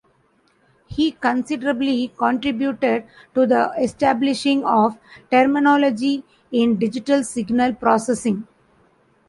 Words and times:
He 0.87 1.11
considerably 1.11 2.11
contributed 2.17 3.05
to 3.35 3.45
the 3.45 3.71
establishing 3.79 4.65
of 4.65 4.97
terminology 5.29 6.23
in 6.51 6.79
digital 6.79 7.23
signal 7.23 7.75
processing. 7.75 8.47